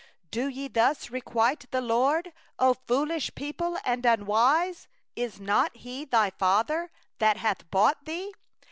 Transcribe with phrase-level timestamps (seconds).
[0.31, 4.87] 6Do ye thus requite the LORD, O foolish people and unwise?
[5.15, 6.89] Is not He thy father
[7.19, 8.33] that hath gotten thee?